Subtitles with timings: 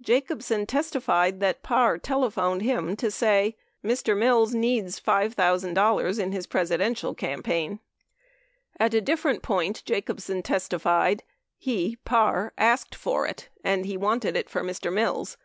[0.00, 3.56] Jacobsen testified that Parr telephoned him to say,"...
[3.84, 4.18] Mr.
[4.18, 7.78] Mills needs $5,000 in his Presidential campaign."
[8.78, 11.22] 27 At a different point, Jacobsen testified,
[11.56, 14.92] "He (Parr) asked for it" and "He wanted it for Mr.
[14.92, 15.36] Mills."